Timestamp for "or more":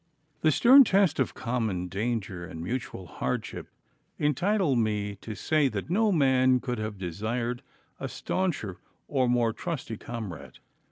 9.07-9.53